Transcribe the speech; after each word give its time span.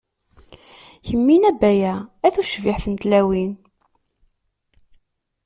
Kemmini 1.07 1.45
a 1.51 1.53
Baya, 1.61 1.95
a 2.25 2.27
tucbiḥt 2.33 2.85
n 2.89 2.95
tlawin. 3.01 3.53